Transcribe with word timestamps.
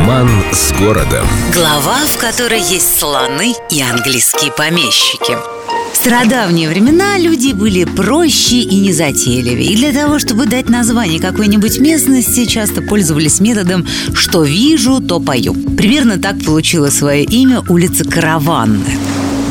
Роман 0.00 0.30
с 0.50 0.72
городом. 0.72 1.26
Глава, 1.52 1.98
в 2.06 2.16
которой 2.16 2.60
есть 2.60 2.98
слоны 2.98 3.52
и 3.70 3.82
английские 3.82 4.50
помещики. 4.50 5.36
В 5.92 5.96
стародавние 5.96 6.70
времена 6.70 7.18
люди 7.18 7.52
были 7.52 7.84
проще 7.84 8.60
и 8.60 8.76
незатейливее. 8.76 9.72
И 9.72 9.76
для 9.76 9.92
того, 9.92 10.18
чтобы 10.18 10.46
дать 10.46 10.70
название 10.70 11.20
какой-нибудь 11.20 11.80
местности, 11.80 12.46
часто 12.46 12.80
пользовались 12.80 13.40
методом 13.40 13.86
«что 14.14 14.42
вижу, 14.42 15.00
то 15.00 15.20
пою». 15.20 15.52
Примерно 15.52 16.18
так 16.18 16.42
получила 16.42 16.88
свое 16.88 17.24
имя 17.24 17.62
улица 17.68 18.04
Караванная. 18.04 18.96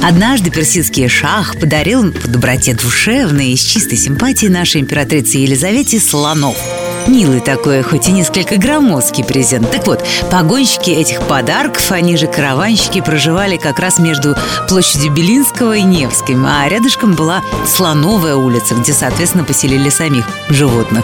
Однажды 0.03 0.49
персидский 0.49 1.09
шах 1.09 1.59
подарил 1.59 2.11
по 2.11 2.27
доброте 2.27 2.73
душевной 2.73 3.51
и 3.51 3.55
с 3.55 3.61
чистой 3.61 3.99
симпатией 3.99 4.51
нашей 4.51 4.81
императрице 4.81 5.37
Елизавете 5.37 5.99
слонов– 5.99 6.57
Милый 7.07 7.39
такой, 7.39 7.81
хоть 7.81 8.07
и 8.07 8.11
несколько 8.11 8.57
громоздкий 8.57 9.23
презент. 9.23 9.71
Так 9.71 9.87
вот, 9.87 10.05
погонщики 10.31 10.91
этих 10.91 11.21
подарков, 11.21 11.91
они 11.91 12.17
же 12.17 12.27
караванщики, 12.27 13.01
проживали 13.01 13.57
как 13.57 13.79
раз 13.79 13.99
между 13.99 14.35
площадью 14.67 15.11
Белинского 15.13 15.75
и 15.75 15.81
Невским, 15.81 16.45
а 16.45 16.67
рядышком 16.67 17.13
была 17.13 17.41
Слоновая 17.65 18.35
улица, 18.35 18.75
где, 18.75 18.93
соответственно, 18.93 19.43
поселили 19.43 19.89
самих 19.89 20.25
животных. 20.49 21.03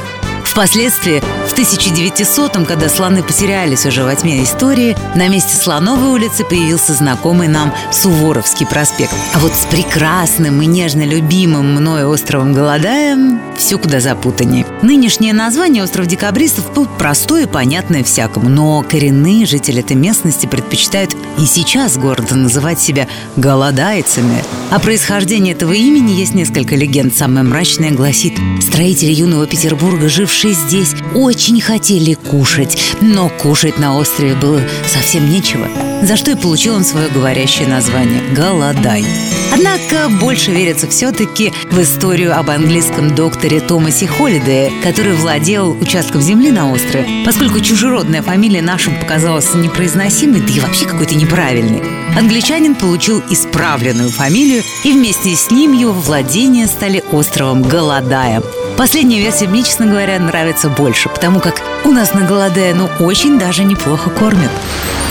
Впоследствии, 0.55 1.21
в 1.49 1.53
1900-м, 1.53 2.65
когда 2.65 2.87
слоны 2.87 3.23
потерялись 3.23 3.85
уже 3.85 4.05
во 4.05 4.15
тьме 4.15 4.41
истории, 4.41 4.95
на 5.13 5.27
месте 5.27 5.53
Слоновой 5.53 6.11
улицы 6.11 6.45
появился 6.45 6.93
знакомый 6.93 7.49
нам 7.49 7.73
Суворовский 7.91 8.65
проспект. 8.65 9.13
А 9.33 9.39
вот 9.39 9.53
с 9.53 9.65
прекрасным 9.65 10.61
и 10.61 10.65
нежно 10.65 11.05
любимым 11.05 11.75
мной 11.75 12.05
островом 12.05 12.53
Голодаем 12.53 13.41
все 13.57 13.77
куда 13.77 13.99
запутаннее. 13.99 14.65
Нынешнее 14.81 15.33
название 15.33 15.83
«Остров 15.83 16.07
декабристов» 16.07 16.73
был 16.73 16.85
простое 16.85 17.43
и 17.43 17.47
понятное 17.47 18.03
всякому, 18.05 18.47
но 18.47 18.81
коренные 18.87 19.45
жители 19.45 19.81
этой 19.81 19.97
местности 19.97 20.45
предпочитают 20.45 21.15
и 21.37 21.45
сейчас 21.45 21.97
города 21.97 22.35
называть 22.35 22.79
себя 22.79 23.09
голодайцами. 23.35 24.43
О 24.71 24.79
происхождении 24.79 25.51
этого 25.51 25.73
имени 25.73 26.11
есть 26.11 26.33
несколько 26.33 26.75
легенд. 26.75 27.13
Самая 27.13 27.43
мрачная 27.43 27.91
гласит, 27.91 28.35
строители 28.61 29.11
юного 29.11 29.47
Петербурга, 29.47 30.07
жившие 30.07 30.44
жившие 30.45 30.53
здесь, 30.53 30.95
очень 31.13 31.59
хотели 31.61 32.13
кушать, 32.13 32.95
но 33.01 33.29
кушать 33.29 33.79
на 33.79 33.97
острове 33.97 34.35
было 34.35 34.61
совсем 34.87 35.29
нечего, 35.29 35.67
за 36.03 36.17
что 36.17 36.31
и 36.31 36.35
получил 36.35 36.75
он 36.75 36.83
свое 36.83 37.09
говорящее 37.09 37.67
название– 37.67 38.21
«Голодай». 38.35 39.05
Однако 39.53 40.09
больше 40.19 40.51
верится 40.51 40.87
все-таки 40.87 41.53
в 41.71 41.81
историю 41.81 42.37
об 42.37 42.49
английском 42.49 43.15
докторе 43.15 43.61
Томасе 43.61 44.05
Холлидее, 44.05 44.71
который 44.83 45.13
владел 45.13 45.71
участком 45.79 46.21
земли 46.21 46.51
на 46.51 46.71
острове, 46.71 47.07
поскольку 47.25 47.61
чужеродная 47.61 48.21
фамилия 48.21 48.61
нашим 48.61 48.99
показалась 48.99 49.53
непроизносимой, 49.53 50.41
да 50.41 50.53
и 50.53 50.59
вообще 50.59 50.85
какой-то 50.85 51.15
неправильной. 51.15 51.81
Англичанин 52.17 52.75
получил 52.75 53.23
исправленную 53.29 54.09
фамилию, 54.09 54.63
и 54.83 54.91
вместе 54.91 55.33
с 55.35 55.49
ним 55.51 55.73
его 55.73 55.93
владения 55.93 56.67
стали 56.67 57.03
островом 57.11 57.63
Голодая. 57.63 58.43
Последняя 58.77 59.19
версия 59.19 59.47
мне, 59.47 59.63
честно 59.63 59.85
говоря, 59.85 60.19
нравится 60.19 60.69
больше, 60.69 61.07
потому 61.07 61.39
как 61.39 61.61
у 61.85 61.91
нас 61.91 62.13
на 62.13 62.21
Голодая 62.27 62.75
ну 62.75 62.89
очень 62.99 63.39
даже 63.39 63.63
неплохо 63.63 64.09
кормят. 64.09 64.51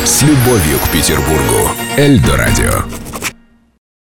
С 0.04 0.22
любовью 0.22 0.78
к 0.84 0.90
Петербургу. 0.90 1.70
Эльдо 1.96 2.36
радио. 2.36 3.03